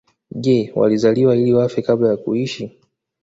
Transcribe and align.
Je 0.35 0.71
walizaliwa 0.75 1.35
ili 1.35 1.53
wafe 1.53 1.81
kabla 1.81 2.09
ya 2.09 2.17
kuishi 2.17 2.79